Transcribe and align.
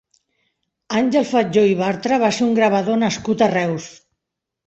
Àngel 1.01 1.27
Fatjó 1.31 1.65
i 1.73 1.75
Bartra 1.81 2.19
va 2.25 2.31
ser 2.37 2.43
un 2.47 2.57
gravador 2.61 2.99
nascut 3.05 3.43
a 3.45 3.51
Reus. 3.55 3.87